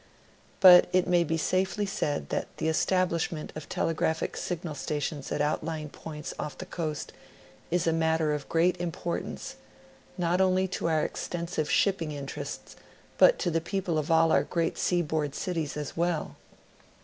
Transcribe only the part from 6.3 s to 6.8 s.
off the